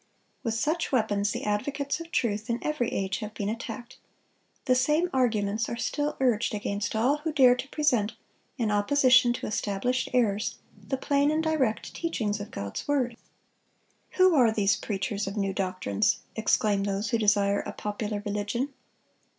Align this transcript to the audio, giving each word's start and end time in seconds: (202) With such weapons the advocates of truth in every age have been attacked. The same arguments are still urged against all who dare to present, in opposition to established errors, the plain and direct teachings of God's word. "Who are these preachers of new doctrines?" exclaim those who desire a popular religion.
(202) 0.41 0.41
With 0.45 0.53
such 0.55 0.91
weapons 0.91 1.31
the 1.31 1.43
advocates 1.43 1.99
of 1.99 2.09
truth 2.09 2.49
in 2.49 2.57
every 2.63 2.89
age 2.91 3.19
have 3.19 3.35
been 3.35 3.49
attacked. 3.49 3.99
The 4.65 4.73
same 4.73 5.11
arguments 5.13 5.69
are 5.69 5.77
still 5.77 6.17
urged 6.19 6.55
against 6.55 6.95
all 6.95 7.17
who 7.17 7.31
dare 7.31 7.53
to 7.53 7.67
present, 7.67 8.13
in 8.57 8.71
opposition 8.71 9.31
to 9.33 9.45
established 9.45 10.09
errors, 10.11 10.57
the 10.87 10.97
plain 10.97 11.29
and 11.29 11.43
direct 11.43 11.93
teachings 11.93 12.39
of 12.39 12.49
God's 12.49 12.87
word. 12.87 13.15
"Who 14.17 14.33
are 14.33 14.51
these 14.51 14.75
preachers 14.75 15.27
of 15.27 15.37
new 15.37 15.53
doctrines?" 15.53 16.21
exclaim 16.35 16.81
those 16.85 17.11
who 17.11 17.19
desire 17.19 17.59
a 17.59 17.71
popular 17.71 18.23
religion. 18.25 18.73